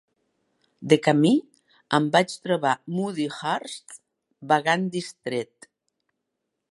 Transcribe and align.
De 0.93 0.97
camí 1.07 1.33
em 1.97 2.07
vaig 2.15 2.33
trobar 2.47 2.73
Moody 2.95 3.27
Hurst 3.35 3.95
vagant 4.53 4.89
distret. 4.97 5.69